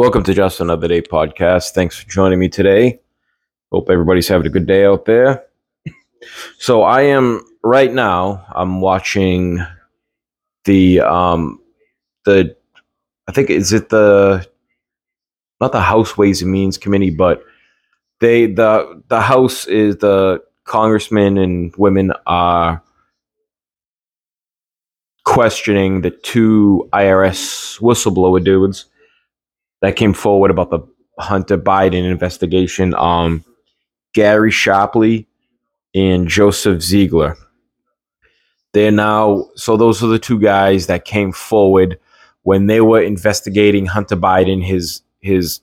Welcome 0.00 0.22
to 0.22 0.32
Just 0.32 0.60
Another 0.60 0.88
Day 0.88 1.02
podcast. 1.02 1.72
Thanks 1.72 1.98
for 1.98 2.08
joining 2.08 2.38
me 2.38 2.48
today. 2.48 3.02
Hope 3.70 3.90
everybody's 3.90 4.28
having 4.28 4.46
a 4.46 4.50
good 4.50 4.66
day 4.66 4.86
out 4.86 5.04
there. 5.04 5.44
So 6.58 6.84
I 6.84 7.02
am 7.02 7.44
right 7.62 7.92
now. 7.92 8.46
I'm 8.50 8.80
watching 8.80 9.60
the 10.64 11.00
um 11.00 11.60
the 12.24 12.56
I 13.28 13.32
think 13.32 13.50
is 13.50 13.74
it 13.74 13.90
the 13.90 14.48
not 15.60 15.72
the 15.72 15.82
House 15.82 16.16
Ways 16.16 16.40
and 16.40 16.50
Means 16.50 16.78
Committee, 16.78 17.10
but 17.10 17.44
they 18.20 18.46
the 18.46 19.02
the 19.08 19.20
House 19.20 19.66
is 19.66 19.98
the 19.98 20.42
congressmen 20.64 21.36
and 21.36 21.76
women 21.76 22.14
are 22.26 22.82
questioning 25.26 26.00
the 26.00 26.10
two 26.10 26.88
IRS 26.94 27.78
whistleblower 27.80 28.42
dudes 28.42 28.86
that 29.80 29.96
came 29.96 30.12
forward 30.12 30.50
about 30.50 30.70
the 30.70 30.80
Hunter 31.18 31.58
Biden 31.58 32.10
investigation. 32.10 32.94
Um, 32.94 33.44
Gary 34.12 34.50
Shapley 34.50 35.26
and 35.94 36.28
Joseph 36.28 36.82
Ziegler. 36.82 37.36
They're 38.72 38.90
now 38.90 39.48
so 39.56 39.76
those 39.76 40.02
are 40.02 40.06
the 40.06 40.18
two 40.18 40.38
guys 40.38 40.86
that 40.86 41.04
came 41.04 41.32
forward 41.32 41.98
when 42.42 42.66
they 42.66 42.80
were 42.80 43.02
investigating 43.02 43.86
Hunter 43.86 44.16
Biden, 44.16 44.64
his 44.64 45.02
his 45.20 45.60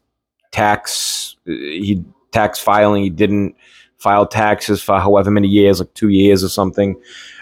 tax 0.51 1.37
he 1.45 2.03
tax 2.31 2.59
filing. 2.59 3.03
He 3.03 3.09
didn't 3.09 3.55
file 3.97 4.27
taxes 4.27 4.81
for 4.81 4.99
however 4.99 5.31
many 5.31 5.47
years, 5.47 5.79
like 5.79 5.93
two 5.93 6.09
years 6.09 6.43
or 6.43 6.49
something. 6.49 6.95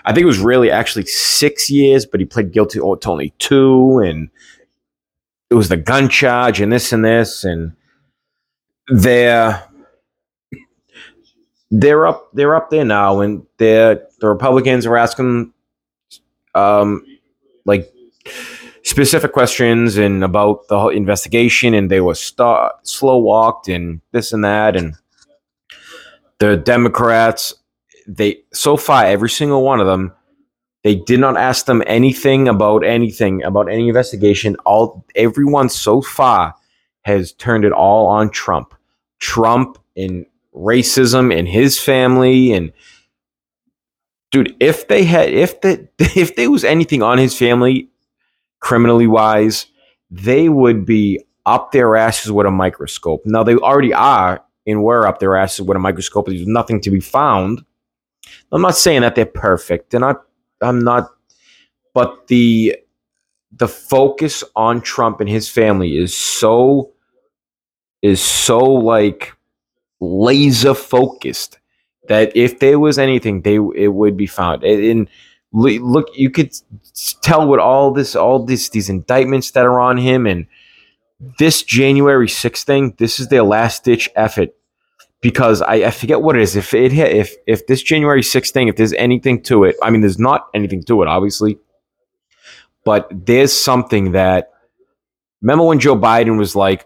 I 0.05 0.13
think 0.13 0.23
it 0.23 0.27
was 0.27 0.39
really 0.39 0.71
actually 0.71 1.05
six 1.05 1.70
years, 1.70 2.05
but 2.05 2.20
he 2.20 2.26
pled 2.26 2.53
guilty 2.53 2.79
to 2.79 2.99
only 3.05 3.34
two, 3.39 3.99
and 3.99 4.29
it 5.55 5.57
was 5.57 5.69
the 5.69 5.77
gun 5.77 6.09
charge 6.09 6.59
and 6.59 6.69
this 6.69 6.91
and 6.91 7.05
this, 7.05 7.45
and 7.45 7.71
they're 8.89 9.63
they're 11.71 12.05
up 12.05 12.29
they're 12.34 12.57
up 12.57 12.70
there 12.70 12.84
now, 12.84 13.21
and 13.21 13.45
they're 13.55 14.05
the 14.20 14.27
Republicans 14.27 14.85
are 14.85 14.97
asking 14.97 15.53
um 16.55 17.05
like 17.63 17.89
specific 18.84 19.31
questions 19.31 19.95
and 19.95 20.25
about 20.25 20.67
the 20.67 20.77
whole 20.77 20.89
investigation, 20.89 21.73
and 21.73 21.90
they 21.90 22.01
were 22.01 22.15
slow 22.15 23.17
walked 23.17 23.69
and 23.69 24.01
this 24.12 24.34
and 24.34 24.43
that, 24.43 24.75
and 24.75 24.95
the 26.40 26.57
Democrats 26.57 27.53
they 28.05 28.41
so 28.51 28.75
far 28.75 29.05
every 29.05 29.29
single 29.29 29.63
one 29.63 29.79
of 29.79 29.87
them 29.87 30.12
they 30.85 30.95
did 30.95 31.19
not 31.19 31.35
ask 31.35 31.65
them 31.65 31.81
anything 31.87 32.47
about 32.47 32.85
anything 32.85 33.43
about 33.43 33.69
any 33.69 33.87
investigation 33.87 34.55
all 34.65 35.03
everyone 35.15 35.67
so 35.67 36.01
far 36.01 36.53
has 37.01 37.33
turned 37.33 37.65
it 37.65 37.71
all 37.71 38.05
on 38.05 38.29
Trump 38.29 38.75
Trump 39.19 39.79
and 39.97 40.25
racism 40.53 41.37
and 41.37 41.47
his 41.47 41.79
family 41.79 42.53
and 42.53 42.71
dude 44.31 44.55
if 44.59 44.87
they 44.87 45.03
had 45.03 45.29
if 45.29 45.59
the 45.61 45.87
if 45.99 46.35
there 46.35 46.51
was 46.51 46.63
anything 46.63 47.01
on 47.01 47.17
his 47.17 47.37
family 47.37 47.89
criminally 48.59 49.07
wise 49.07 49.65
they 50.11 50.47
would 50.47 50.85
be 50.85 51.19
up 51.47 51.71
their 51.71 51.95
asses 51.95 52.31
with 52.31 52.45
a 52.45 52.51
microscope 52.51 53.21
now 53.25 53.43
they 53.43 53.55
already 53.55 53.93
are 53.93 54.43
and 54.67 54.83
were 54.83 55.07
up 55.07 55.19
their 55.19 55.35
asses 55.35 55.61
with 55.61 55.75
a 55.75 55.79
microscope 55.79 56.27
there's 56.27 56.47
nothing 56.47 56.79
to 56.79 56.91
be 56.91 56.99
found 56.99 57.65
I'm 58.51 58.61
not 58.61 58.75
saying 58.75 59.01
that 59.01 59.15
they're 59.15 59.25
perfect. 59.25 59.91
They're 59.91 59.99
not. 59.99 60.23
I'm 60.66 60.80
not. 60.80 61.12
But 61.94 62.27
the 62.27 62.77
the 63.52 63.68
focus 63.68 64.44
on 64.56 64.81
Trump 64.81 65.22
and 65.22 65.30
his 65.30 65.47
family 65.47 65.97
is 65.97 66.16
so 66.16 66.91
is 68.02 68.22
so 68.22 68.59
like 68.59 69.34
laser 70.00 70.74
focused 70.74 71.58
that 72.08 72.36
if 72.36 72.59
there 72.59 72.80
was 72.80 73.00
anything, 73.00 73.41
they 73.41 73.56
it 73.56 73.94
would 73.94 74.18
be 74.18 74.28
found. 74.28 74.63
And 74.63 75.09
look, 75.52 76.08
you 76.16 76.30
could 76.30 76.54
tell 77.22 77.48
with 77.48 77.59
all 77.59 77.92
this, 77.92 78.16
all 78.16 78.44
this, 78.44 78.70
these 78.70 78.90
indictments 78.90 79.52
that 79.52 79.66
are 79.66 79.80
on 79.80 79.98
him, 79.98 80.28
and 80.28 80.48
this 81.40 81.64
January 81.64 82.28
6th 82.28 82.64
thing. 82.64 82.94
This 82.98 83.20
is 83.20 83.30
their 83.30 83.44
last 83.44 83.84
ditch 83.84 84.09
effort 84.16 84.54
because 85.25 85.63
I, 85.63 85.88
I 85.88 85.90
forget 85.90 86.22
what 86.22 86.36
it 86.36 86.44
is. 86.44 86.56
If 86.56 86.72
it 86.75 86.91
hit, 86.91 87.12
if 87.12 87.36
if 87.47 87.66
this 87.66 87.81
January 87.81 88.22
6th 88.22 88.52
thing, 88.52 88.68
if 88.68 88.75
there's 88.75 88.94
anything 88.94 89.41
to 89.50 89.63
it, 89.63 89.75
I 89.81 89.90
mean, 89.90 90.02
there's 90.02 90.19
not 90.19 90.50
anything 90.53 90.84
to 90.84 91.02
it, 91.02 91.08
obviously, 91.08 91.58
but 92.84 93.09
there's 93.12 93.52
something 93.52 94.12
that. 94.12 94.52
Remember 95.41 95.63
when 95.66 95.80
Joe 95.80 95.97
Biden 95.97 96.38
was 96.38 96.56
like, 96.56 96.86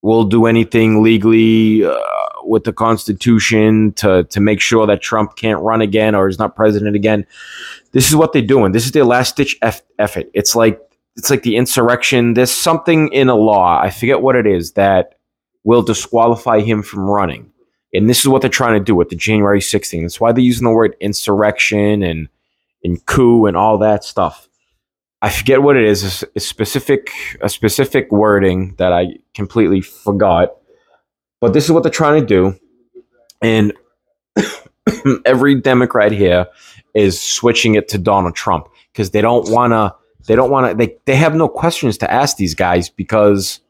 "We'll 0.00 0.24
do 0.24 0.46
anything 0.46 1.02
legally 1.02 1.84
uh, 1.84 1.98
with 2.44 2.64
the 2.64 2.72
Constitution 2.72 3.92
to 3.96 4.24
to 4.24 4.40
make 4.40 4.62
sure 4.62 4.86
that 4.86 5.02
Trump 5.02 5.36
can't 5.36 5.60
run 5.60 5.82
again 5.82 6.14
or 6.14 6.26
is 6.26 6.38
not 6.38 6.56
president 6.56 6.96
again." 6.96 7.26
This 7.92 8.08
is 8.08 8.16
what 8.16 8.32
they're 8.32 8.40
doing. 8.40 8.72
This 8.72 8.86
is 8.86 8.92
their 8.92 9.04
last 9.04 9.36
ditch 9.36 9.58
effort. 9.98 10.30
It's 10.32 10.56
like 10.56 10.80
it's 11.16 11.28
like 11.28 11.42
the 11.42 11.56
insurrection. 11.56 12.32
There's 12.32 12.50
something 12.50 13.12
in 13.12 13.28
a 13.28 13.36
law. 13.36 13.78
I 13.78 13.90
forget 13.90 14.22
what 14.22 14.36
it 14.36 14.46
is 14.46 14.72
that 14.72 15.16
will 15.64 15.82
disqualify 15.82 16.60
him 16.60 16.82
from 16.82 17.00
running. 17.10 17.52
And 17.92 18.08
this 18.08 18.20
is 18.20 18.28
what 18.28 18.42
they're 18.42 18.50
trying 18.50 18.78
to 18.78 18.84
do 18.84 18.94
with 18.94 19.08
the 19.08 19.16
January 19.16 19.60
16th. 19.60 20.02
That's 20.02 20.20
why 20.20 20.32
they're 20.32 20.44
using 20.44 20.64
the 20.64 20.70
word 20.70 20.96
insurrection 21.00 22.02
and, 22.02 22.28
and 22.84 23.04
coup 23.06 23.46
and 23.46 23.56
all 23.56 23.78
that 23.78 24.04
stuff. 24.04 24.48
I 25.20 25.30
forget 25.30 25.62
what 25.62 25.76
it 25.76 25.84
is. 25.84 26.24
a 26.36 26.40
specific 26.40 27.10
a 27.40 27.48
specific 27.48 28.12
wording 28.12 28.74
that 28.78 28.92
I 28.92 29.16
completely 29.34 29.80
forgot. 29.80 30.54
But 31.40 31.54
this 31.54 31.64
is 31.64 31.72
what 31.72 31.82
they're 31.82 31.90
trying 31.90 32.20
to 32.20 32.26
do. 32.26 32.58
And 33.42 33.72
every 35.24 35.56
Democrat 35.56 36.12
here 36.12 36.46
is 36.94 37.20
switching 37.20 37.74
it 37.74 37.88
to 37.88 37.98
Donald 37.98 38.34
Trump 38.34 38.68
because 38.92 39.10
they 39.10 39.20
don't 39.20 39.50
want 39.50 39.72
to 39.72 39.94
they 40.26 40.36
don't 40.36 40.50
want 40.50 40.70
to 40.70 40.76
they, 40.76 40.96
they 41.06 41.16
have 41.16 41.34
no 41.34 41.48
questions 41.48 41.98
to 41.98 42.10
ask 42.12 42.36
these 42.36 42.54
guys 42.54 42.88
because 42.88 43.60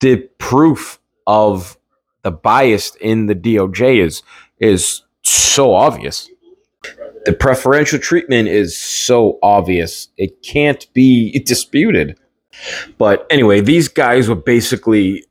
the 0.00 0.16
proof 0.38 0.98
of 1.26 1.78
the 2.26 2.32
bias 2.32 2.96
in 3.00 3.26
the 3.26 3.36
DOJ 3.36 4.04
is 4.04 4.24
is 4.58 5.02
so 5.22 5.72
obvious. 5.72 6.28
The 7.24 7.32
preferential 7.32 8.00
treatment 8.00 8.48
is 8.48 8.76
so 8.76 9.38
obvious. 9.44 10.08
It 10.16 10.42
can't 10.42 10.92
be 10.92 11.38
disputed. 11.44 12.18
But 12.98 13.28
anyway, 13.30 13.60
these 13.60 13.86
guys 13.86 14.28
were 14.28 14.34
basically 14.34 15.24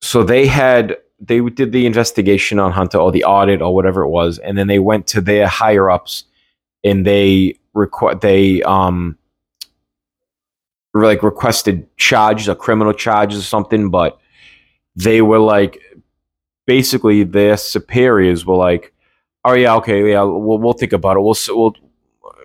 so 0.00 0.24
they 0.24 0.48
had 0.48 0.96
they 1.20 1.38
did 1.40 1.70
the 1.70 1.86
investigation 1.86 2.58
on 2.58 2.72
Hunter 2.72 2.98
or 2.98 3.12
the 3.12 3.22
audit 3.22 3.62
or 3.62 3.72
whatever 3.72 4.02
it 4.02 4.10
was, 4.10 4.38
and 4.38 4.58
then 4.58 4.66
they 4.66 4.80
went 4.80 5.06
to 5.08 5.20
their 5.20 5.46
higher 5.46 5.88
ups 5.88 6.24
and 6.82 7.06
they 7.06 7.54
requ- 7.76 8.20
they 8.20 8.60
um 8.62 9.16
like 10.94 11.22
requested 11.22 11.86
charges 11.96 12.48
or 12.48 12.56
criminal 12.56 12.92
charges 12.92 13.38
or 13.38 13.42
something, 13.42 13.88
but 13.88 14.18
they 14.98 15.22
were 15.22 15.38
like 15.38 15.80
basically 16.68 17.24
their 17.24 17.56
superiors 17.56 18.44
were 18.44 18.54
like, 18.56 18.92
"Oh 19.44 19.54
yeah, 19.54 19.74
okay, 19.76 20.10
yeah, 20.10 20.22
we'll 20.22 20.58
we'll 20.58 20.74
think 20.74 20.92
about 20.92 21.16
it. 21.16 21.20
We'll 21.20 21.36
we'll 21.48 21.74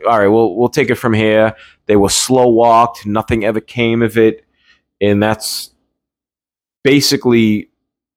all 0.08 0.20
right, 0.20 0.28
we'll 0.28 0.56
we'll 0.56 0.70
take 0.70 0.90
it 0.90 0.96
from 0.96 1.14
here." 1.14 1.56
They 1.86 1.98
were 1.98 2.10
slow 2.10 2.48
walked. 2.48 3.06
Nothing 3.06 3.44
ever 3.44 3.60
came 3.60 4.02
of 4.02 4.18
it, 4.18 4.46
and 5.02 5.22
that's 5.22 5.76
basically 6.84 7.70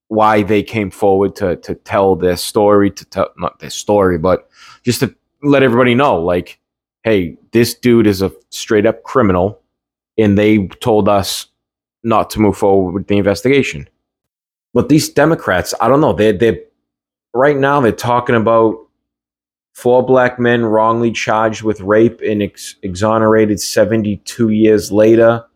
why 0.09 0.45
they 0.45 0.63
came 0.63 0.91
forward 0.91 1.35
to 1.37 1.57
to 1.57 1.75
tell 1.75 2.15
their 2.17 2.37
story, 2.37 2.91
to 2.93 3.05
tell 3.05 3.31
not 3.37 3.59
their 3.59 3.71
story, 3.71 4.17
but 4.17 4.49
just 4.85 5.01
to 5.01 5.15
let 5.43 5.65
everybody 5.65 5.95
know, 5.95 6.23
like, 6.23 6.61
hey, 7.03 7.37
this 7.51 7.75
dude 7.75 8.07
is 8.07 8.23
a 8.23 8.31
straight 8.51 8.87
up 8.87 9.03
criminal, 9.03 9.61
and 10.17 10.39
they 10.39 10.69
told 10.81 11.09
us 11.09 11.49
not 12.05 12.31
to 12.31 12.41
move 12.41 12.57
forward 12.57 12.93
with 12.93 13.09
the 13.09 13.19
investigation. 13.19 13.89
But 14.77 14.91
these 14.91 15.09
Democrats, 15.09 15.73
I 15.81 15.89
don't 15.89 16.03
know. 16.03 16.13
They 16.13 16.33
they 16.33 16.65
right 17.33 17.57
now 17.57 17.81
they're 17.81 17.93
talking 17.93 18.37
about 18.37 18.77
four 19.73 20.05
black 20.05 20.39
men 20.39 20.67
wrongly 20.67 21.13
charged 21.13 21.63
with 21.63 21.81
rape 21.81 22.21
and 22.21 22.43
ex- 22.43 22.77
exonerated 22.83 23.59
72 23.59 24.51
years 24.51 24.93
later. 24.93 25.47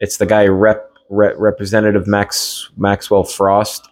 It's 0.00 0.18
the 0.18 0.26
guy 0.26 0.48
Rep, 0.48 0.92
Rep 1.08 1.36
Representative 1.38 2.06
Max 2.06 2.70
Maxwell 2.76 3.24
Frost. 3.24 3.88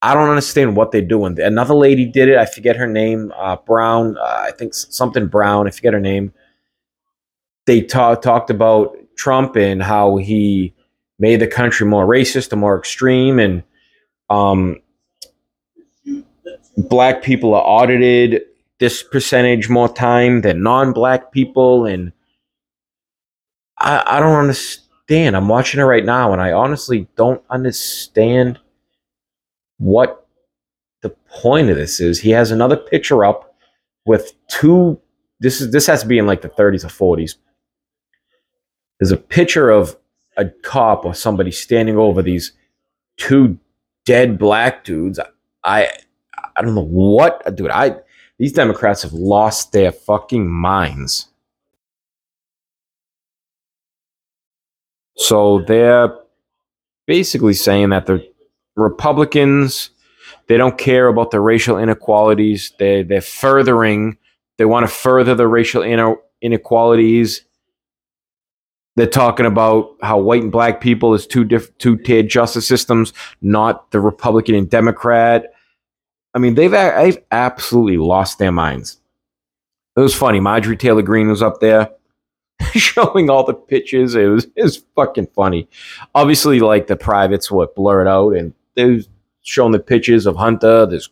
I 0.00 0.14
don't 0.14 0.28
understand 0.28 0.76
what 0.76 0.92
they're 0.92 1.02
doing. 1.02 1.40
Another 1.40 1.74
lady 1.74 2.04
did 2.04 2.28
it. 2.28 2.38
I 2.38 2.46
forget 2.46 2.76
her 2.76 2.86
name. 2.86 3.32
Uh, 3.34 3.56
Brown. 3.56 4.16
Uh, 4.16 4.44
I 4.46 4.52
think 4.52 4.74
something 4.74 5.26
Brown. 5.26 5.66
I 5.66 5.72
forget 5.72 5.92
her 5.92 5.98
name. 5.98 6.32
They 7.66 7.80
talk, 7.80 8.22
talked 8.22 8.50
about 8.50 8.96
Trump 9.16 9.56
and 9.56 9.82
how 9.82 10.18
he 10.18 10.75
made 11.18 11.40
the 11.40 11.46
country 11.46 11.86
more 11.86 12.06
racist 12.06 12.52
and 12.52 12.60
more 12.60 12.78
extreme 12.78 13.38
and 13.38 13.62
um, 14.28 14.76
black 16.76 17.22
people 17.22 17.54
are 17.54 17.62
audited 17.62 18.42
this 18.78 19.02
percentage 19.02 19.68
more 19.70 19.88
time 19.88 20.42
than 20.42 20.62
non-black 20.62 21.32
people 21.32 21.86
and 21.86 22.12
i, 23.78 24.02
I 24.06 24.20
don't 24.20 24.38
understand 24.38 24.86
I'm 25.08 25.48
watching 25.48 25.80
it 25.80 25.84
right 25.84 26.04
now, 26.04 26.32
and 26.32 26.42
I 26.42 26.52
honestly 26.52 27.06
don't 27.16 27.42
understand 27.50 28.58
what 29.78 30.26
the 31.02 31.10
point 31.28 31.70
of 31.70 31.76
this 31.76 32.00
is. 32.00 32.18
He 32.18 32.30
has 32.30 32.50
another 32.50 32.76
picture 32.76 33.24
up 33.24 33.54
with 34.04 34.32
two. 34.48 35.00
This 35.38 35.60
is 35.60 35.70
this 35.70 35.86
has 35.86 36.02
to 36.02 36.08
be 36.08 36.18
in 36.18 36.26
like 36.26 36.42
the 36.42 36.48
30s 36.48 36.84
or 36.84 37.16
40s. 37.16 37.36
There's 38.98 39.12
a 39.12 39.16
picture 39.16 39.70
of 39.70 39.96
a 40.36 40.46
cop 40.62 41.04
or 41.04 41.14
somebody 41.14 41.50
standing 41.50 41.96
over 41.96 42.22
these 42.22 42.52
two 43.16 43.58
dead 44.04 44.38
black 44.38 44.84
dudes. 44.84 45.18
I 45.64 45.90
I 46.56 46.62
don't 46.62 46.74
know 46.74 46.84
what, 46.84 47.54
dude. 47.54 47.70
I 47.70 47.96
these 48.38 48.52
Democrats 48.52 49.02
have 49.02 49.12
lost 49.12 49.72
their 49.72 49.92
fucking 49.92 50.48
minds. 50.50 51.28
So 55.16 55.60
they're 55.66 56.14
basically 57.06 57.54
saying 57.54 57.90
that 57.90 58.06
the 58.06 58.26
Republicans 58.76 59.90
they 60.48 60.56
don't 60.56 60.78
care 60.78 61.08
about 61.08 61.30
the 61.30 61.40
racial 61.40 61.78
inequalities. 61.78 62.72
They 62.78 63.02
they're 63.02 63.20
furthering. 63.20 64.18
They 64.58 64.64
want 64.64 64.86
to 64.86 64.94
further 64.94 65.34
the 65.34 65.48
racial 65.48 65.82
inequalities. 66.40 67.42
They're 68.96 69.06
talking 69.06 69.46
about 69.46 69.94
how 70.02 70.18
white 70.18 70.42
and 70.42 70.50
black 70.50 70.80
people 70.80 71.14
is 71.14 71.26
two 71.26 71.44
diff- 71.44 71.76
two 71.78 71.98
tiered 71.98 72.28
justice 72.28 72.66
systems, 72.66 73.12
not 73.42 73.90
the 73.90 74.00
Republican 74.00 74.54
and 74.54 74.70
Democrat. 74.70 75.52
I 76.34 76.38
mean, 76.38 76.54
they've 76.54 76.70
they've 76.70 77.18
absolutely 77.30 77.98
lost 77.98 78.38
their 78.38 78.52
minds. 78.52 78.98
It 79.96 80.00
was 80.00 80.14
funny. 80.14 80.40
Marjorie 80.40 80.76
Taylor 80.76 81.02
Greene 81.02 81.28
was 81.28 81.42
up 81.42 81.60
there 81.60 81.90
showing 82.72 83.28
all 83.28 83.44
the 83.44 83.54
pictures. 83.54 84.14
It 84.14 84.26
was 84.26 84.46
it 84.56 84.62
was 84.62 84.82
fucking 84.94 85.28
funny. 85.34 85.68
Obviously, 86.14 86.60
like 86.60 86.86
the 86.86 86.96
privates 86.96 87.50
were 87.50 87.68
blurred 87.76 88.08
out, 88.08 88.30
and 88.30 88.54
they 88.74 88.90
was 88.90 89.08
showing 89.42 89.72
the 89.72 89.78
pictures 89.78 90.24
of 90.24 90.36
Hunter. 90.36 90.86
There's 90.86 91.10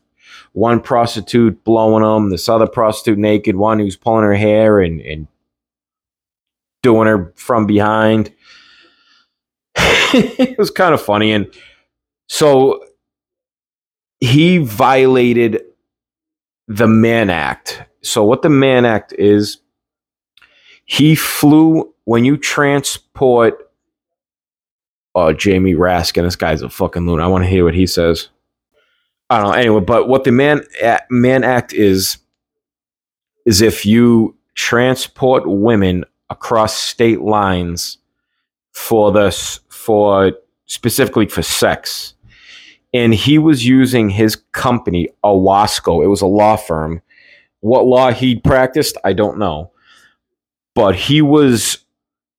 one 0.53 0.81
prostitute 0.81 1.65
blowing 1.65 2.05
him, 2.05 2.31
this 2.31 2.49
other 2.49 2.67
prostitute 2.67 3.19
naked, 3.19 3.57
one 3.57 3.79
who's 3.79 3.97
pulling 3.97 4.25
her 4.25 4.35
hair 4.35 4.81
and 4.81 5.01
and 5.03 5.27
doing 6.85 7.09
her 7.09 7.33
from 7.35 7.67
behind. 7.67 8.33
it 9.77 10.57
was 10.57 10.71
kind 10.71 10.95
of 10.95 11.03
funny, 11.03 11.33
and 11.33 11.53
so 12.29 12.85
he 14.21 14.59
violated 14.59 15.63
the 16.69 16.87
Mann 16.87 17.31
Act. 17.31 17.83
So, 18.03 18.25
what 18.25 18.43
the 18.43 18.51
Mann 18.51 18.85
Act 18.85 19.13
is, 19.19 19.59
he 20.85 21.17
flew 21.17 21.93
when 22.05 22.25
you 22.25 22.37
transport. 22.37 23.59
Oh, 25.17 25.33
Jamie 25.33 25.75
Raskin, 25.75 26.23
this 26.23 26.37
guy's 26.37 26.63
a 26.63 26.69
fucking 26.69 27.07
loon. 27.07 27.21
I 27.21 27.29
want 27.29 27.45
to 27.45 27.51
hear 27.51 27.65
what 27.65 27.75
he 27.75 27.87
says. 27.87 28.29
I 29.31 29.39
don't 29.39 29.49
know. 29.49 29.53
Anyway, 29.53 29.81
but 29.81 30.09
what 30.09 30.25
the 30.25 30.33
Man 30.33 30.65
Mann 31.11 31.45
Act 31.45 31.73
is, 31.73 32.19
is 33.47 33.63
if 33.63 33.87
you 33.87 34.37
transport 34.55 35.45
women 35.47 36.05
across 36.31 36.77
state 36.77 37.21
lines 37.21 37.99
for 38.73 39.13
this 39.13 39.61
for 39.69 40.33
specifically 40.67 41.27
for 41.27 41.43
sex 41.43 42.15
and 42.95 43.13
he 43.13 43.39
was 43.39 43.67
using 43.67 44.09
his 44.09 44.37
company, 44.53 45.09
Owasco. 45.25 46.03
It 46.03 46.07
was 46.07 46.23
a 46.23 46.27
law 46.27 46.55
firm. 46.57 47.03
What 47.59 47.87
law 47.87 48.13
he 48.13 48.37
practiced, 48.37 48.97
I 49.05 49.13
don't 49.13 49.37
know. 49.37 49.73
But 50.77 50.95
he 50.95 51.21
was 51.21 51.79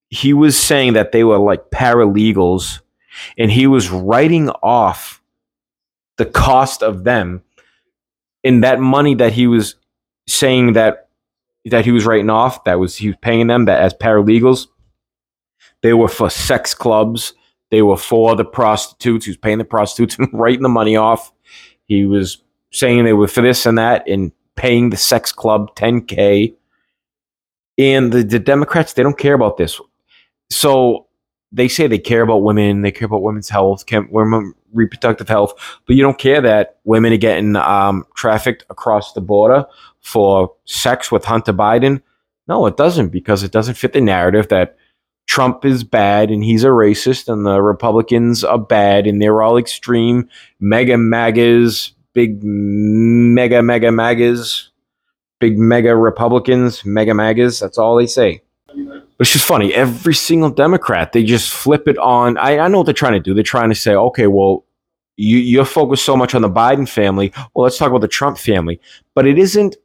he 0.08 0.32
was 0.32 0.58
saying 0.58 0.94
that 0.94 1.12
they 1.12 1.24
were 1.24 1.38
like 1.38 1.70
paralegals 1.70 2.80
and 3.36 3.50
he 3.50 3.66
was 3.66 3.90
writing 3.90 4.48
off 4.62 5.20
the 6.16 6.24
cost 6.24 6.82
of 6.82 7.04
them 7.04 7.42
in 8.42 8.60
that 8.60 8.80
money 8.80 9.14
that 9.16 9.32
he 9.32 9.46
was 9.46 9.74
saying 10.26 10.72
that 10.74 11.05
that 11.66 11.84
he 11.84 11.92
was 11.92 12.06
writing 12.06 12.30
off 12.30 12.64
that 12.64 12.78
was 12.78 12.96
he 12.96 13.08
was 13.08 13.16
paying 13.20 13.46
them 13.46 13.64
that 13.66 13.80
as 13.80 13.94
paralegals 13.94 14.68
they 15.82 15.92
were 15.92 16.08
for 16.08 16.30
sex 16.30 16.74
clubs 16.74 17.34
they 17.70 17.82
were 17.82 17.96
for 17.96 18.36
the 18.36 18.44
prostitutes. 18.44 19.24
He 19.24 19.30
was 19.30 19.36
paying 19.36 19.58
the 19.58 19.64
prostitutes 19.64 20.18
and 20.18 20.28
writing 20.32 20.62
the 20.62 20.68
money 20.68 20.96
off. 20.96 21.32
He 21.86 22.06
was 22.06 22.42
saying 22.72 23.04
they 23.04 23.12
were 23.12 23.28
for 23.28 23.42
this 23.42 23.66
and 23.66 23.78
that 23.78 24.08
and 24.08 24.32
paying 24.54 24.90
the 24.90 24.96
sex 24.96 25.32
club 25.32 25.74
10K. 25.76 26.54
And 27.78 28.12
the, 28.12 28.22
the 28.22 28.38
Democrats, 28.38 28.92
they 28.92 29.02
don't 29.02 29.18
care 29.18 29.34
about 29.34 29.56
this. 29.56 29.80
So 30.50 31.05
they 31.52 31.68
say 31.68 31.86
they 31.86 31.98
care 31.98 32.22
about 32.22 32.42
women, 32.42 32.82
they 32.82 32.92
care 32.92 33.06
about 33.06 33.22
women's 33.22 33.48
health, 33.48 33.84
women 34.10 34.54
reproductive 34.72 35.28
health, 35.28 35.54
but 35.86 35.96
you 35.96 36.02
don't 36.02 36.18
care 36.18 36.40
that 36.40 36.78
women 36.84 37.12
are 37.12 37.18
getting 37.18 37.56
um, 37.56 38.04
trafficked 38.14 38.64
across 38.70 39.12
the 39.12 39.20
border 39.20 39.64
for 40.00 40.52
sex 40.64 41.10
with 41.10 41.24
Hunter 41.24 41.52
Biden. 41.52 42.02
No, 42.48 42.66
it 42.66 42.76
doesn't 42.76 43.08
because 43.08 43.42
it 43.42 43.52
doesn't 43.52 43.76
fit 43.76 43.92
the 43.92 44.00
narrative 44.00 44.48
that 44.48 44.76
Trump 45.26 45.64
is 45.64 45.82
bad 45.82 46.30
and 46.30 46.44
he's 46.44 46.62
a 46.62 46.68
racist, 46.68 47.32
and 47.32 47.44
the 47.44 47.60
Republicans 47.60 48.44
are 48.44 48.58
bad 48.58 49.06
and 49.06 49.20
they're 49.20 49.42
all 49.42 49.56
extreme 49.56 50.28
mega 50.60 50.96
magas, 50.96 51.92
big 52.12 52.42
mega 52.42 53.62
mega 53.62 53.90
magas, 53.90 54.70
big 55.40 55.58
mega 55.58 55.96
Republicans, 55.96 56.84
mega 56.84 57.14
magas. 57.14 57.58
That's 57.58 57.78
all 57.78 57.96
they 57.96 58.06
say. 58.06 58.42
It's 59.18 59.32
just 59.32 59.46
funny. 59.46 59.72
Every 59.72 60.14
single 60.14 60.50
Democrat, 60.50 61.12
they 61.12 61.24
just 61.24 61.50
flip 61.50 61.88
it 61.88 61.98
on. 61.98 62.36
I, 62.38 62.58
I 62.58 62.68
know 62.68 62.78
what 62.78 62.84
they're 62.84 62.94
trying 62.94 63.14
to 63.14 63.20
do. 63.20 63.34
They're 63.34 63.42
trying 63.42 63.70
to 63.70 63.74
say, 63.74 63.94
okay, 63.94 64.26
well, 64.26 64.64
you, 65.16 65.38
you're 65.38 65.64
focused 65.64 66.04
so 66.04 66.16
much 66.16 66.34
on 66.34 66.42
the 66.42 66.50
Biden 66.50 66.88
family. 66.88 67.32
Well, 67.54 67.64
let's 67.64 67.78
talk 67.78 67.88
about 67.88 68.02
the 68.02 68.08
Trump 68.08 68.38
family. 68.38 68.80
But 69.14 69.26
it 69.26 69.38
isn't 69.38 69.76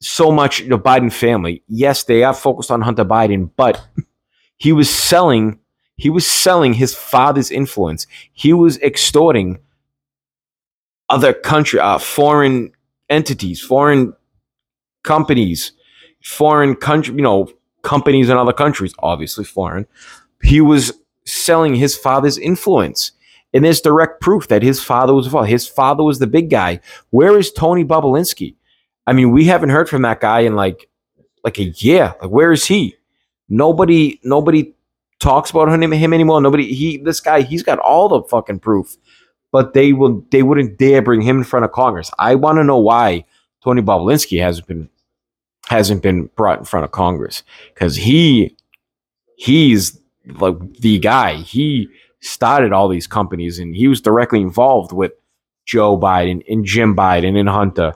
so 0.00 0.32
much 0.32 0.60
the 0.60 0.78
Biden 0.78 1.12
family. 1.12 1.62
Yes, 1.68 2.04
they 2.04 2.24
are 2.24 2.32
focused 2.34 2.70
on 2.70 2.80
Hunter 2.80 3.04
Biden, 3.04 3.50
but 3.56 3.86
he 4.56 4.72
was 4.72 4.88
selling 4.88 5.58
he 5.96 6.08
was 6.08 6.26
selling 6.26 6.72
his 6.72 6.94
father's 6.94 7.50
influence. 7.50 8.06
He 8.32 8.54
was 8.54 8.78
extorting 8.78 9.58
other 11.10 11.34
country, 11.34 11.78
uh, 11.78 11.98
foreign 11.98 12.72
entities, 13.10 13.60
foreign 13.60 14.14
companies, 15.04 15.72
foreign 16.24 16.74
country, 16.74 17.14
you 17.16 17.20
know, 17.20 17.52
companies 17.82 18.28
in 18.28 18.36
other 18.36 18.52
countries, 18.52 18.94
obviously 19.00 19.44
foreign. 19.44 19.86
He 20.42 20.60
was 20.60 20.92
selling 21.24 21.74
his 21.74 21.96
father's 21.96 22.38
influence. 22.38 23.12
And 23.52 23.64
there's 23.64 23.80
direct 23.80 24.20
proof 24.20 24.46
that 24.48 24.62
his 24.62 24.82
father 24.82 25.12
was 25.12 25.26
involved. 25.26 25.48
His 25.48 25.66
father 25.66 26.04
was 26.04 26.20
the 26.20 26.26
big 26.28 26.50
guy. 26.50 26.80
Where 27.10 27.36
is 27.36 27.52
Tony 27.52 27.84
Bobulinski? 27.84 28.54
I 29.08 29.12
mean, 29.12 29.32
we 29.32 29.44
haven't 29.46 29.70
heard 29.70 29.88
from 29.88 30.02
that 30.02 30.20
guy 30.20 30.40
in 30.40 30.54
like 30.54 30.88
like 31.42 31.58
a 31.58 31.64
year. 31.64 32.14
Like, 32.20 32.30
where 32.30 32.52
is 32.52 32.66
he? 32.66 32.96
Nobody, 33.48 34.20
nobody 34.22 34.72
talks 35.18 35.50
about 35.50 35.68
him, 35.68 35.92
him 35.92 36.12
anymore. 36.12 36.40
Nobody, 36.40 36.72
he, 36.72 36.98
this 36.98 37.20
guy, 37.20 37.42
he's 37.42 37.62
got 37.62 37.78
all 37.78 38.08
the 38.08 38.22
fucking 38.28 38.60
proof, 38.60 38.96
but 39.50 39.72
they 39.74 39.92
will, 39.92 40.24
they 40.30 40.42
wouldn't 40.42 40.78
dare 40.78 41.02
bring 41.02 41.22
him 41.22 41.38
in 41.38 41.44
front 41.44 41.64
of 41.64 41.72
Congress. 41.72 42.10
I 42.18 42.34
want 42.34 42.58
to 42.58 42.64
know 42.64 42.78
why 42.78 43.24
Tony 43.64 43.82
Bobulinski 43.82 44.40
hasn't 44.40 44.66
been, 44.66 44.88
hasn't 45.70 46.02
been 46.02 46.28
brought 46.34 46.58
in 46.58 46.64
front 46.64 46.82
of 46.82 46.90
Congress 46.90 47.44
because 47.72 47.94
he, 47.94 48.56
he's 49.36 50.00
like 50.26 50.56
the 50.80 50.98
guy. 50.98 51.34
He 51.36 51.88
started 52.18 52.72
all 52.72 52.88
these 52.88 53.06
companies 53.06 53.60
and 53.60 53.76
he 53.76 53.86
was 53.86 54.00
directly 54.00 54.40
involved 54.40 54.92
with 54.92 55.12
Joe 55.64 55.96
Biden 55.96 56.42
and 56.50 56.64
Jim 56.64 56.96
Biden 56.96 57.38
and 57.38 57.48
Hunter. 57.48 57.94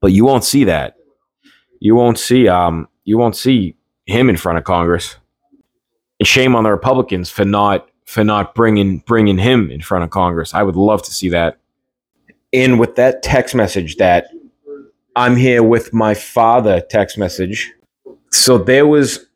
But 0.00 0.12
you 0.12 0.24
won't 0.24 0.44
see 0.44 0.64
that. 0.64 0.96
You 1.78 1.94
won't 1.94 2.18
see 2.18 2.48
um 2.48 2.88
you 3.04 3.18
won't 3.18 3.36
see 3.36 3.76
him 4.06 4.30
in 4.30 4.38
front 4.38 4.56
of 4.56 4.64
Congress. 4.64 5.16
And 6.18 6.26
shame 6.26 6.56
on 6.56 6.64
the 6.64 6.70
Republicans 6.70 7.28
for 7.28 7.44
not 7.44 7.86
for 8.06 8.24
not 8.24 8.54
bringing 8.54 9.00
bringing 9.00 9.36
him 9.36 9.70
in 9.70 9.82
front 9.82 10.04
of 10.04 10.10
Congress. 10.10 10.54
I 10.54 10.62
would 10.62 10.76
love 10.76 11.02
to 11.02 11.12
see 11.12 11.28
that. 11.28 11.58
And 12.54 12.80
with 12.80 12.96
that 12.96 13.22
text 13.22 13.54
message 13.54 13.96
that 13.96 14.28
I'm 15.16 15.36
here 15.36 15.62
with 15.62 15.92
my 15.92 16.14
father 16.14 16.80
text 16.80 17.18
message. 17.18 17.72
So 18.30 18.58
there 18.58 18.86
was 18.86 19.26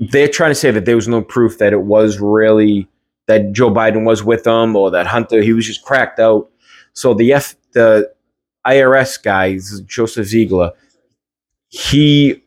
they're 0.00 0.28
trying 0.28 0.50
to 0.50 0.56
say 0.56 0.70
that 0.70 0.84
there 0.84 0.96
was 0.96 1.08
no 1.08 1.22
proof 1.22 1.58
that 1.58 1.72
it 1.72 1.82
was 1.82 2.20
really 2.20 2.88
that 3.26 3.52
Joe 3.52 3.70
Biden 3.70 4.04
was 4.04 4.22
with 4.22 4.44
them 4.44 4.76
or 4.76 4.90
that 4.90 5.06
Hunter 5.06 5.40
he 5.40 5.52
was 5.52 5.66
just 5.66 5.84
cracked 5.84 6.18
out. 6.18 6.50
So 6.92 7.14
the 7.14 7.32
F 7.32 7.54
the 7.72 8.12
IRS 8.66 9.22
guy, 9.22 9.58
Joseph 9.86 10.26
Ziegler, 10.26 10.72
he 11.68 12.42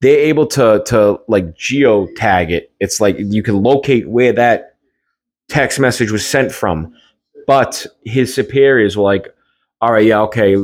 they're 0.00 0.18
able 0.18 0.46
to 0.48 0.82
to 0.86 1.20
like 1.28 1.56
geo 1.56 2.06
tag 2.16 2.50
it. 2.50 2.72
It's 2.80 3.00
like 3.00 3.16
you 3.18 3.42
can 3.42 3.62
locate 3.62 4.08
where 4.08 4.32
that 4.32 4.76
text 5.48 5.78
message 5.78 6.10
was 6.10 6.26
sent 6.26 6.52
from. 6.52 6.94
But 7.46 7.86
his 8.04 8.34
superiors 8.34 8.96
were 8.96 9.04
like, 9.04 9.28
"All 9.84 9.92
right, 9.92 10.06
yeah, 10.06 10.20
okay, 10.22 10.56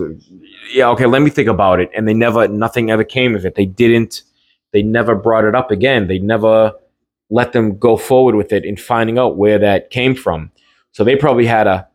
yeah, 0.73 0.89
okay, 0.91 1.05
let 1.05 1.21
me 1.21 1.29
think 1.31 1.49
about 1.49 1.79
it." 1.79 1.91
And 1.95 2.09
they 2.09 2.15
never, 2.15 2.49
nothing 2.49 2.91
ever 2.91 3.05
came 3.05 3.37
of 3.37 3.45
it. 3.45 3.55
They 3.55 3.67
didn't. 3.67 4.23
They 4.73 4.83
never 4.83 5.15
brought 5.15 5.45
it 5.45 5.55
up 5.55 5.71
again. 5.71 6.07
They 6.07 6.19
never 6.19 6.73
let 7.29 7.53
them 7.53 7.79
go 7.79 7.97
forward 7.97 8.35
with 8.35 8.53
it 8.53 8.65
in 8.65 8.77
finding 8.77 9.19
out 9.19 9.37
where 9.37 9.59
that 9.59 9.91
came 9.91 10.15
from. 10.15 10.51
So 10.93 11.05
they 11.05 11.17
probably 11.17 11.47
had 11.47 11.65
to 11.65 11.87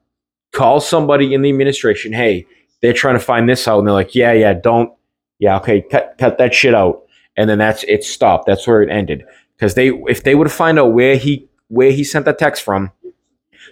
call 0.51 0.79
somebody 0.79 1.33
in 1.33 1.41
the 1.41 1.49
administration. 1.49 2.13
Hey, 2.13 2.45
they're 2.81 2.93
trying 2.93 3.15
to 3.15 3.19
find 3.19 3.49
this 3.49 3.67
out, 3.67 3.79
and 3.79 3.87
they're 3.87 3.93
like, 3.93 4.13
yeah, 4.13 4.31
yeah, 4.33 4.53
don't, 4.53 4.93
yeah, 5.39 5.57
okay, 5.57 5.81
cut 5.81 6.15
cut 6.19 6.37
that 6.37 6.53
shit 6.53 6.75
out, 6.75 7.03
and 7.35 7.49
then 7.49 7.57
that's 7.57 7.83
it. 7.85 8.03
Stopped. 8.03 8.45
That's 8.45 8.67
where 8.67 8.83
it 8.83 8.91
ended. 8.91 9.23
Because 9.55 9.73
they, 9.73 9.89
if 10.07 10.23
they 10.23 10.35
would 10.35 10.51
find 10.51 10.77
out 10.77 10.93
where 10.93 11.15
he 11.15 11.49
where 11.69 11.91
he 11.91 12.03
sent 12.03 12.25
that 12.25 12.37
text 12.37 12.61
from, 12.61 12.91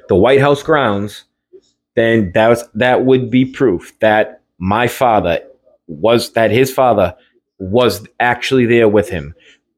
the 0.10 0.16
White 0.16 0.42
House 0.42 0.64
grounds, 0.64 1.26
then 1.96 2.32
that 2.34 2.48
was 2.48 2.68
that 2.76 3.06
would 3.06 3.30
be 3.30 3.46
proof 3.46 3.98
that 4.00 4.42
my 4.58 4.88
father 4.88 5.42
was 5.88 6.34
that 6.34 6.52
his 6.52 6.72
father 6.72 7.16
was 7.60 8.08
actually 8.20 8.66
there 8.66 8.88
with 8.88 9.10
him. 9.10 9.36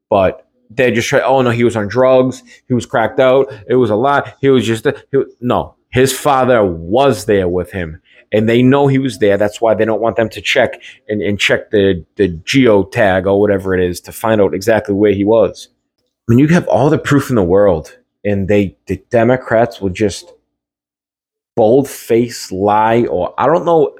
But 0.10 0.48
they 0.70 0.92
just 0.92 1.08
try. 1.08 1.22
Oh 1.22 1.42
no, 1.42 1.52
he 1.52 1.64
was 1.64 1.76
on 1.76 1.88
drugs. 1.88 2.44
He 2.68 2.74
was 2.74 2.86
cracked 2.86 3.20
out. 3.20 3.52
It 3.68 3.76
was 3.76 3.90
a 3.90 3.96
lot. 3.96 4.36
He 4.42 4.50
was 4.50 4.66
just 4.66 4.86
he 5.12 5.24
no. 5.42 5.76
His 5.92 6.12
father 6.18 6.64
was 6.66 7.26
there 7.26 7.48
with 7.48 7.72
him, 7.72 8.02
and 8.32 8.50
they 8.50 8.62
know 8.62 8.88
he 8.88 9.00
was 9.00 9.20
there. 9.20 9.38
That's 9.38 9.62
why 9.62 9.74
they 9.74 9.86
don't 9.86 10.02
want 10.02 10.18
them 10.18 10.30
to 10.30 10.42
check 10.42 10.82
and, 11.08 11.22
and 11.22 11.40
check 11.40 11.72
the 11.72 12.06
the 12.16 12.30
geo 12.30 12.84
tag 12.84 13.28
or 13.28 13.40
whatever 13.40 13.74
it 13.74 13.88
is 13.88 14.02
to 14.02 14.12
find 14.12 14.42
out 14.42 14.54
exactly 14.54 14.94
where 14.94 15.14
he 15.14 15.24
was. 15.24 15.70
I 16.28 16.32
mean, 16.32 16.40
you 16.40 16.48
have 16.50 16.68
all 16.68 16.90
the 16.90 16.98
proof 16.98 17.30
in 17.30 17.36
the 17.36 17.44
world, 17.44 17.98
and 18.24 18.48
they 18.48 18.78
the 18.88 19.02
Democrats 19.10 19.80
will 19.80 19.92
just 19.92 20.34
bold 21.56 21.90
face 21.90 22.52
lie, 22.52 23.06
or 23.06 23.34
I 23.38 23.48
don't 23.48 23.66
know. 23.66 23.98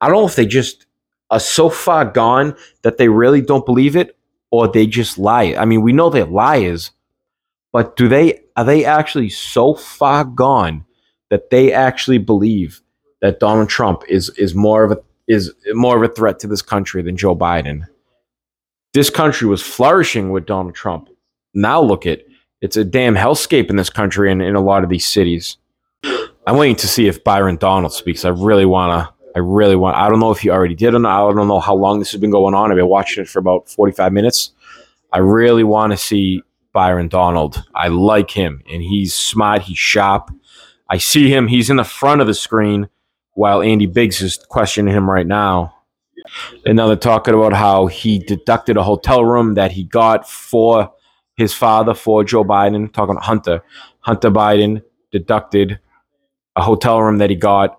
I 0.00 0.08
don't 0.08 0.22
know 0.22 0.26
if 0.26 0.36
they 0.36 0.46
just 0.46 0.86
are 1.30 1.40
so 1.40 1.68
far 1.68 2.04
gone 2.04 2.56
that 2.82 2.98
they 2.98 3.08
really 3.08 3.40
don't 3.40 3.66
believe 3.66 3.96
it, 3.96 4.16
or 4.50 4.68
they 4.68 4.86
just 4.86 5.18
lie. 5.18 5.54
I 5.58 5.64
mean, 5.64 5.82
we 5.82 5.92
know 5.92 6.10
they're 6.10 6.24
liars, 6.24 6.90
but 7.72 7.96
do 7.96 8.08
they 8.08 8.40
are 8.56 8.64
they 8.64 8.84
actually 8.84 9.28
so 9.28 9.74
far 9.74 10.24
gone 10.24 10.84
that 11.30 11.50
they 11.50 11.72
actually 11.72 12.18
believe 12.18 12.80
that 13.20 13.40
Donald 13.40 13.68
Trump 13.68 14.02
is 14.08 14.28
is 14.30 14.54
more 14.54 14.84
of 14.84 14.92
a 14.92 14.98
is 15.26 15.52
more 15.72 15.96
of 15.96 16.08
a 16.08 16.14
threat 16.14 16.38
to 16.40 16.46
this 16.46 16.62
country 16.62 17.02
than 17.02 17.16
Joe 17.16 17.34
Biden? 17.34 17.86
This 18.92 19.10
country 19.10 19.48
was 19.48 19.62
flourishing 19.62 20.30
with 20.30 20.46
Donald 20.46 20.74
Trump. 20.74 21.08
Now 21.52 21.82
look 21.82 22.06
at 22.06 22.20
it's 22.60 22.76
a 22.76 22.84
damn 22.84 23.16
hellscape 23.16 23.70
in 23.70 23.76
this 23.76 23.90
country 23.90 24.30
and 24.30 24.40
in 24.40 24.54
a 24.54 24.60
lot 24.60 24.84
of 24.84 24.90
these 24.90 25.06
cities. 25.06 25.56
I'm 26.46 26.56
waiting 26.56 26.76
to 26.76 26.88
see 26.88 27.06
if 27.06 27.24
Byron 27.24 27.56
Donald 27.56 27.92
speaks. 27.92 28.24
I 28.24 28.30
really 28.30 28.66
wanna 28.66 29.14
I 29.34 29.40
really 29.40 29.74
want. 29.74 29.96
I 29.96 30.08
don't 30.08 30.20
know 30.20 30.30
if 30.30 30.40
he 30.40 30.50
already 30.50 30.76
did 30.76 30.94
or 30.94 31.00
not. 31.00 31.28
I 31.28 31.34
don't 31.34 31.48
know 31.48 31.58
how 31.58 31.74
long 31.74 31.98
this 31.98 32.12
has 32.12 32.20
been 32.20 32.30
going 32.30 32.54
on. 32.54 32.70
I've 32.70 32.76
been 32.76 32.86
watching 32.86 33.22
it 33.22 33.28
for 33.28 33.40
about 33.40 33.68
45 33.68 34.12
minutes. 34.12 34.52
I 35.12 35.18
really 35.18 35.64
want 35.64 35.92
to 35.92 35.96
see 35.96 36.42
Byron 36.72 37.08
Donald. 37.08 37.64
I 37.74 37.88
like 37.88 38.30
him, 38.30 38.62
and 38.70 38.80
he's 38.80 39.12
smart. 39.12 39.62
He's 39.62 39.78
sharp. 39.78 40.30
I 40.88 40.98
see 40.98 41.28
him. 41.28 41.48
He's 41.48 41.68
in 41.68 41.76
the 41.76 41.84
front 41.84 42.20
of 42.20 42.28
the 42.28 42.34
screen 42.34 42.88
while 43.32 43.60
Andy 43.60 43.86
Biggs 43.86 44.22
is 44.22 44.36
questioning 44.36 44.94
him 44.94 45.10
right 45.10 45.26
now. 45.26 45.74
And 46.64 46.76
now 46.76 46.86
they're 46.86 46.96
talking 46.96 47.34
about 47.34 47.52
how 47.52 47.86
he 47.86 48.20
deducted 48.20 48.76
a 48.76 48.84
hotel 48.84 49.24
room 49.24 49.54
that 49.54 49.72
he 49.72 49.82
got 49.82 50.28
for 50.28 50.92
his 51.36 51.52
father, 51.52 51.94
for 51.94 52.22
Joe 52.22 52.44
Biden. 52.44 52.92
Talking 52.92 53.16
about 53.16 53.24
Hunter. 53.24 53.62
Hunter 54.00 54.30
Biden 54.30 54.82
deducted 55.10 55.80
a 56.56 56.62
hotel 56.62 57.00
room 57.00 57.18
that 57.18 57.30
he 57.30 57.36
got 57.36 57.78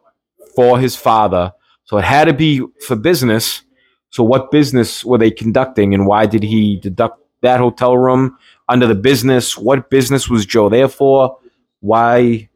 for 0.56 0.80
his 0.80 0.96
father. 0.96 1.54
So 1.86 1.98
it 1.98 2.04
had 2.04 2.26
to 2.26 2.34
be 2.34 2.62
for 2.86 2.96
business. 2.96 3.62
So 4.10 4.24
what 4.24 4.52
business 4.52 5.04
were 5.04 5.18
they 5.18 5.32
conducting 5.32 5.94
and 5.94 6.08
why 6.08 6.26
did 6.26 6.44
he 6.44 6.78
deduct 6.78 7.20
that 7.42 7.60
hotel 7.60 7.98
room 7.98 8.38
under 8.70 8.88
the 8.88 8.96
business? 8.96 9.58
What 9.58 9.90
business 9.90 10.30
was 10.30 10.46
Joe 10.46 10.70
there 10.70 10.88
for? 10.88 11.38
Why 11.82 12.50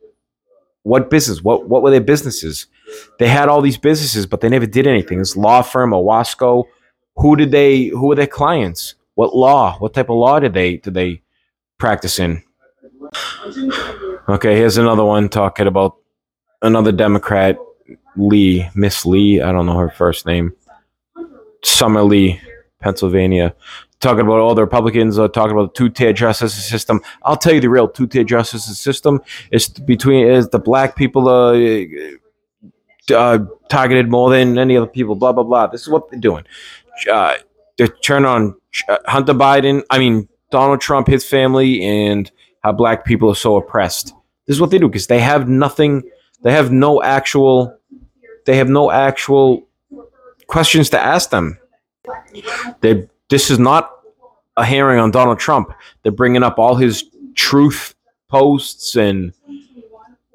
what 0.83 1.09
business? 1.09 1.43
What 1.43 1.67
what 1.67 1.83
were 1.83 1.91
their 1.91 2.01
businesses? 2.01 2.67
They 3.19 3.27
had 3.27 3.49
all 3.49 3.61
these 3.61 3.77
businesses, 3.77 4.25
but 4.25 4.41
they 4.41 4.49
never 4.49 4.65
did 4.65 4.87
anything. 4.87 5.19
This 5.19 5.35
law 5.35 5.61
firm, 5.61 5.91
Owasco, 5.91 6.63
who 7.17 7.35
did 7.35 7.51
they 7.51 7.87
who 7.87 8.07
were 8.07 8.15
their 8.15 8.27
clients? 8.27 8.95
What 9.15 9.35
law? 9.35 9.77
What 9.79 9.93
type 9.93 10.09
of 10.09 10.15
law 10.15 10.39
did 10.39 10.53
they 10.53 10.77
did 10.77 10.93
they 10.93 11.21
practice 11.77 12.19
in? 12.19 12.41
Okay, 14.29 14.55
here's 14.55 14.77
another 14.77 15.03
one 15.03 15.29
talking 15.29 15.67
about 15.67 15.97
another 16.61 16.91
Democrat 16.91 17.57
Lee, 18.15 18.67
Miss 18.75 19.05
Lee, 19.05 19.41
I 19.41 19.51
don't 19.51 19.65
know 19.65 19.77
her 19.77 19.89
first 19.89 20.25
name, 20.25 20.53
Summer 21.63 22.03
Lee, 22.03 22.39
Pennsylvania, 22.79 23.55
talking 23.99 24.21
about 24.21 24.39
all 24.39 24.55
the 24.55 24.61
Republicans 24.61 25.17
are 25.19 25.27
talking 25.27 25.51
about 25.51 25.73
the 25.73 25.77
two-tier 25.77 26.13
justice 26.13 26.53
system. 26.53 27.01
I'll 27.23 27.37
tell 27.37 27.53
you 27.53 27.61
the 27.61 27.69
real 27.69 27.87
two-tier 27.87 28.23
justice 28.23 28.65
system 28.79 29.21
is 29.51 29.67
between 29.67 30.27
is 30.27 30.49
the 30.49 30.59
black 30.59 30.95
people 30.95 31.27
uh, 31.27 31.57
uh, 33.13 33.39
targeted 33.69 34.09
more 34.09 34.29
than 34.29 34.57
any 34.57 34.77
other 34.77 34.87
people. 34.87 35.15
Blah 35.15 35.33
blah 35.33 35.43
blah. 35.43 35.67
This 35.67 35.81
is 35.81 35.89
what 35.89 36.09
they're 36.09 36.19
doing. 36.19 36.45
Uh, 37.11 37.35
they're 37.77 37.87
turning 37.87 38.25
on 38.25 38.55
uh, 38.87 38.97
Hunter 39.05 39.33
Biden. 39.33 39.83
I 39.89 39.99
mean 39.99 40.27
Donald 40.51 40.81
Trump, 40.81 41.07
his 41.07 41.25
family, 41.25 41.83
and 41.83 42.31
how 42.63 42.71
black 42.71 43.05
people 43.05 43.29
are 43.29 43.35
so 43.35 43.55
oppressed. 43.55 44.13
This 44.47 44.55
is 44.55 44.61
what 44.61 44.71
they 44.71 44.79
do 44.79 44.87
because 44.87 45.07
they 45.07 45.19
have 45.19 45.47
nothing. 45.47 46.03
They 46.43 46.51
have 46.51 46.71
no 46.71 47.01
actual 47.01 47.79
they 48.45 48.57
have 48.57 48.69
no 48.69 48.89
actual 48.89 49.67
questions 50.47 50.89
to 50.89 50.99
ask 50.99 51.29
them. 51.29 51.59
They, 52.81 53.07
this 53.29 53.51
is 53.51 53.59
not 53.59 53.91
a 54.57 54.65
hearing 54.65 54.99
on 54.99 55.11
Donald 55.11 55.39
Trump. 55.39 55.71
They're 56.01 56.11
bringing 56.11 56.41
up 56.41 56.57
all 56.57 56.75
his 56.75 57.03
truth 57.35 57.93
posts 58.27 58.95
and 58.95 59.33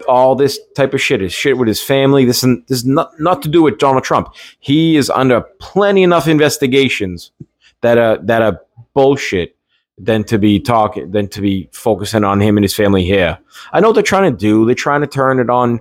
all 0.07 0.37
this 0.37 0.61
type 0.77 0.95
of 0.95 1.01
shit. 1.01 1.21
His 1.21 1.33
shit 1.33 1.59
with 1.59 1.67
his 1.67 1.83
family. 1.83 2.25
This 2.25 2.45
is, 2.45 2.59
this 2.69 2.79
is 2.79 2.85
not, 2.85 3.19
not 3.19 3.43
to 3.43 3.49
do 3.49 3.63
with 3.63 3.79
Donald 3.79 4.05
Trump. 4.05 4.35
He 4.61 4.97
is 4.97 5.11
under 5.11 5.41
plenty 5.59 6.03
enough 6.03 6.29
investigations 6.29 7.33
that 7.81 7.99
are 7.99 8.19
that 8.19 8.43
are 8.43 8.61
bullshit 8.95 9.57
than 9.99 10.25
to 10.25 10.39
be 10.39 10.59
talking 10.59 11.11
than 11.13 11.29
to 11.29 11.41
be 11.41 11.69
focusing 11.73 12.25
on 12.25 12.41
him 12.41 12.57
and 12.57 12.65
his 12.65 12.75
family 12.75 13.05
here. 13.05 13.39
I 13.73 13.81
know 13.81 13.93
they're 13.93 14.03
trying 14.03 14.33
to 14.33 14.37
do. 14.37 14.67
They're 14.67 14.75
trying 14.75 15.03
to 15.03 15.07
turn 15.07 15.39
it 15.39 15.51
on 15.51 15.81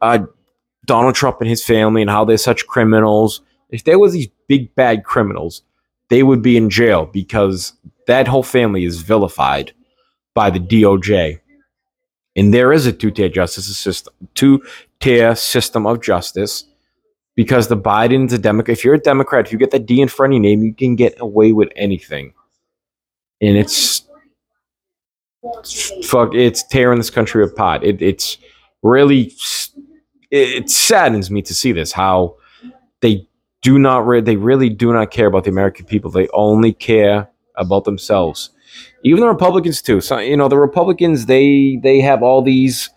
uh, 0.00 0.20
Donald 0.84 1.14
Trump 1.14 1.40
and 1.40 1.50
his 1.50 1.64
family 1.64 2.02
and 2.02 2.10
how 2.10 2.24
they're 2.24 2.36
such 2.36 2.66
criminals. 2.66 3.42
If 3.70 3.84
there 3.84 3.98
was 3.98 4.12
these 4.12 4.28
big 4.46 4.74
bad 4.74 5.04
criminals, 5.04 5.62
they 6.08 6.22
would 6.22 6.40
be 6.40 6.56
in 6.56 6.70
jail 6.70 7.06
because 7.06 7.72
that 8.06 8.28
whole 8.28 8.42
family 8.42 8.84
is 8.84 9.02
vilified 9.02 9.72
by 10.34 10.50
the 10.50 10.60
DOJ. 10.60 11.40
And 12.36 12.54
there 12.54 12.72
is 12.72 12.86
a 12.86 12.92
two-tier 12.92 13.28
justice 13.28 13.76
system, 13.76 14.14
two-tier 14.34 15.34
system 15.34 15.86
of 15.86 16.00
justice 16.00 16.64
because 17.34 17.68
the 17.68 17.76
Biden's 17.76 18.32
a 18.32 18.38
Democrat. 18.38 18.78
If 18.78 18.84
you're 18.84 18.94
a 18.94 19.00
Democrat, 19.00 19.46
if 19.46 19.52
you 19.52 19.58
get 19.58 19.72
that 19.72 19.86
D 19.86 20.00
in 20.00 20.08
front 20.08 20.32
of 20.32 20.34
your 20.34 20.42
name, 20.42 20.62
you 20.62 20.72
can 20.72 20.96
get 20.96 21.20
away 21.20 21.52
with 21.52 21.68
anything. 21.76 22.32
And 23.40 23.56
it's, 23.56 24.02
fuck, 26.04 26.34
it's 26.34 26.62
tearing 26.64 26.98
this 26.98 27.10
country 27.10 27.44
apart. 27.44 27.84
It, 27.84 28.02
it's 28.02 28.38
really 28.82 29.32
it, 30.30 30.70
saddens 30.70 31.30
me 31.30 31.42
to 31.42 31.54
see 31.54 31.72
this 31.72 31.92
how 31.92 32.36
they 33.00 33.26
do 33.62 33.78
not 33.78 34.06
re- 34.06 34.20
they 34.20 34.36
really 34.36 34.68
do 34.68 34.92
not 34.92 35.10
care 35.10 35.26
about 35.26 35.44
the 35.44 35.50
American 35.50 35.86
people. 35.86 36.10
They 36.10 36.28
only 36.32 36.72
care 36.72 37.28
about 37.56 37.84
themselves. 37.84 38.50
Even 39.02 39.20
the 39.20 39.28
Republicans 39.28 39.82
too. 39.82 40.00
So 40.00 40.18
you 40.18 40.36
know 40.36 40.48
the 40.48 40.58
Republicans 40.58 41.26
they 41.26 41.78
they 41.82 42.00
have 42.00 42.22
all 42.22 42.42
these 42.42 42.90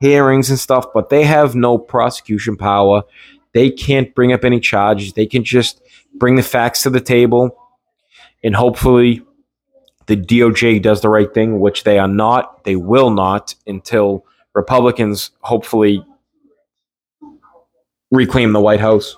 hearings 0.00 0.48
and 0.50 0.58
stuff, 0.58 0.86
but 0.94 1.08
they 1.08 1.24
have 1.24 1.54
no 1.54 1.76
prosecution 1.76 2.56
power. 2.56 3.02
They 3.52 3.70
can't 3.70 4.14
bring 4.14 4.32
up 4.32 4.44
any 4.44 4.60
charges. 4.60 5.14
They 5.14 5.26
can 5.26 5.42
just 5.42 5.82
bring 6.14 6.36
the 6.36 6.42
facts 6.42 6.82
to 6.82 6.90
the 6.90 7.00
table, 7.00 7.56
and 8.42 8.54
hopefully 8.54 9.22
the 10.08 10.16
DOJ 10.16 10.82
does 10.82 11.02
the 11.02 11.08
right 11.10 11.32
thing, 11.32 11.60
which 11.60 11.84
they 11.84 11.98
are 11.98 12.08
not. 12.08 12.64
They 12.64 12.76
will 12.76 13.10
not 13.10 13.54
until 13.66 14.24
Republicans 14.54 15.30
hopefully 15.42 16.04
reclaim 18.10 18.52
the 18.52 18.60
White 18.60 18.80
House. 18.80 19.16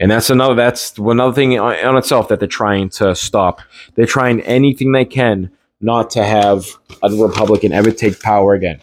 And 0.00 0.10
that's 0.10 0.30
another 0.30 0.54
that's 0.54 0.96
another 0.96 1.34
thing 1.34 1.58
on 1.58 1.96
itself 1.96 2.28
that 2.28 2.40
they're 2.40 2.48
trying 2.48 2.88
to 2.90 3.14
stop. 3.14 3.60
They're 3.94 4.06
trying 4.06 4.40
anything 4.40 4.92
they 4.92 5.04
can 5.04 5.50
not 5.82 6.08
to 6.10 6.24
have 6.24 6.66
a 7.02 7.14
Republican 7.14 7.72
ever 7.72 7.90
take 7.90 8.20
power 8.20 8.54
again. 8.54 8.80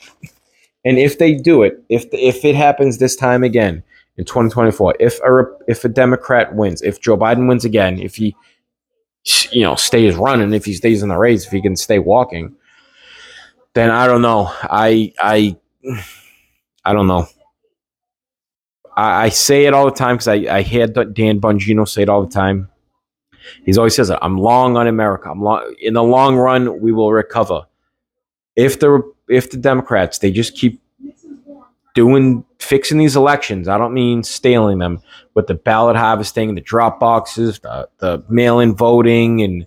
And 0.86 1.00
if 1.00 1.18
they 1.18 1.34
do 1.34 1.64
it, 1.64 1.84
if 1.90 2.06
if 2.12 2.46
it 2.46 2.56
happens 2.56 3.00
this 3.00 3.16
time 3.16 3.44
again 3.44 3.84
in 4.18 4.26
2024, 4.26 4.96
if 5.00 5.20
a 5.22 5.46
if 5.68 5.84
a 5.84 5.90
Democrat 5.90 6.54
wins, 6.56 6.84
if 6.84 7.02
Joe 7.02 7.18
Biden 7.18 7.48
wins 7.48 7.66
again, 7.66 8.00
if 8.00 8.16
he 8.16 8.36
you 9.52 9.62
know 9.64 9.76
stays 9.76 10.16
running, 10.16 10.54
if 10.54 10.66
he 10.66 10.74
stays 10.74 11.04
in 11.04 11.10
the 11.10 11.18
race, 11.18 11.46
if 11.46 11.52
he 11.52 11.62
can 11.62 11.76
stay 11.76 12.00
walking, 12.00 12.56
then 13.74 13.90
I 13.90 14.08
don't 14.08 14.22
know. 14.22 14.52
I 14.64 15.14
I 15.20 15.58
I 16.86 16.94
don't 16.94 17.08
know. 17.08 17.28
I, 18.96 19.26
I 19.26 19.30
say 19.30 19.66
it 19.66 19.74
all 19.74 19.86
the 19.86 19.92
time 19.92 20.16
because 20.16 20.28
I, 20.28 20.58
I 20.58 20.62
hear 20.62 20.88
Dan 20.88 21.40
Bongino 21.40 21.88
say 21.88 22.04
it 22.04 22.10
all 22.10 22.26
the 22.26 22.34
time. 22.34 22.70
He's 23.66 23.78
always 23.78 23.96
says, 23.96 24.12
"I'm 24.22 24.38
long 24.38 24.78
on 24.78 24.88
America. 24.88 25.30
I'm 25.30 25.42
long. 25.42 25.76
In 25.80 25.94
the 25.94 26.04
long 26.04 26.36
run, 26.36 26.82
we 26.82 26.92
will 26.92 27.12
recover." 27.12 27.66
If 28.56 28.80
the 28.80 29.02
if 29.30 29.52
the 29.52 29.58
Democrats 29.58 30.20
they 30.20 30.32
just 30.32 30.56
keep 30.56 30.82
doing 31.98 32.46
fixing 32.60 33.00
these 33.00 33.16
elections, 33.16 33.68
I 33.68 33.80
don't 33.80 33.92
mean 33.92 34.22
stealing 34.22 34.78
them, 34.78 35.00
with 35.34 35.48
the 35.48 35.56
ballot 35.56 35.96
harvesting, 35.96 36.54
the 36.54 36.62
drop 36.62 37.00
boxes, 37.00 37.58
the, 37.58 37.90
the 37.98 38.24
mail-in 38.30 38.76
voting, 38.76 39.42
and 39.42 39.66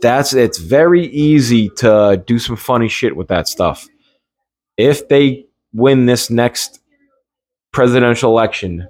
that's 0.00 0.32
it's 0.34 0.58
very 0.58 1.06
easy 1.08 1.68
to 1.78 2.22
do 2.24 2.38
some 2.38 2.54
funny 2.54 2.86
shit 2.86 3.16
with 3.16 3.26
that 3.26 3.48
stuff. 3.48 3.88
If 4.76 5.08
they 5.08 5.46
win 5.72 6.06
this 6.06 6.30
next 6.30 6.80
presidential 7.72 8.30
election, 8.30 8.86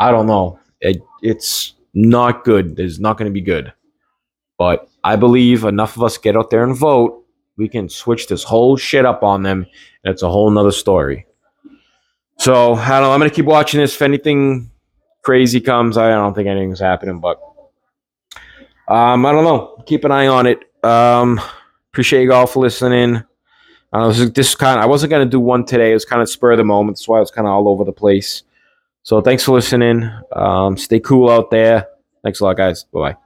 I 0.00 0.10
don't 0.10 0.26
know. 0.26 0.58
It, 0.80 1.00
it's 1.22 1.74
not 1.94 2.42
good. 2.42 2.80
It's 2.80 2.98
not 2.98 3.18
going 3.18 3.30
to 3.30 3.32
be 3.32 3.40
good. 3.40 3.72
But 4.58 4.88
I 5.04 5.14
believe 5.14 5.62
enough 5.62 5.96
of 5.96 6.02
us 6.02 6.18
get 6.18 6.36
out 6.36 6.50
there 6.50 6.64
and 6.64 6.76
vote, 6.76 7.24
we 7.56 7.68
can 7.68 7.88
switch 7.88 8.26
this 8.26 8.42
whole 8.42 8.76
shit 8.76 9.06
up 9.06 9.22
on 9.22 9.44
them, 9.44 9.64
and 10.02 10.12
it's 10.12 10.22
a 10.22 10.28
whole 10.28 10.50
nother 10.50 10.72
story. 10.72 11.24
So 12.38 12.74
I 12.74 12.88
don't 12.88 13.02
know. 13.02 13.12
I'm 13.12 13.20
to 13.20 13.30
keep 13.30 13.46
watching 13.46 13.80
this. 13.80 13.94
If 13.94 14.02
anything 14.02 14.70
crazy 15.22 15.60
comes, 15.60 15.96
I 15.96 16.10
don't 16.10 16.34
think 16.34 16.48
anything's 16.48 16.80
happening, 16.80 17.20
but 17.20 17.40
um, 18.88 19.26
I 19.26 19.32
don't 19.32 19.44
know. 19.44 19.82
Keep 19.86 20.04
an 20.04 20.12
eye 20.12 20.28
on 20.28 20.46
it. 20.46 20.60
Um, 20.84 21.40
appreciate 21.92 22.22
you 22.22 22.32
all 22.32 22.46
for 22.46 22.60
listening. 22.60 23.22
Uh, 23.92 24.08
this, 24.08 24.30
this 24.30 24.54
kind 24.54 24.78
of, 24.78 24.84
I 24.84 24.86
wasn't 24.86 25.10
to 25.10 25.24
do 25.24 25.40
one 25.40 25.64
today. 25.64 25.90
It 25.90 25.94
was 25.94 26.04
kind 26.04 26.22
of 26.22 26.28
spur 26.28 26.52
of 26.52 26.58
the 26.58 26.64
moment. 26.64 26.98
That's 26.98 27.08
why 27.08 27.16
I 27.16 27.20
was 27.20 27.30
kind 27.30 27.46
of 27.46 27.52
all 27.52 27.68
over 27.68 27.84
the 27.84 27.92
place. 27.92 28.42
So 29.02 29.20
thanks 29.20 29.44
for 29.44 29.52
listening. 29.52 30.10
Um, 30.32 30.76
stay 30.76 31.00
cool 31.00 31.30
out 31.30 31.50
there. 31.50 31.86
Thanks 32.22 32.40
a 32.40 32.44
lot, 32.44 32.56
guys. 32.56 32.84
Bye 32.84 33.12
bye. 33.12 33.25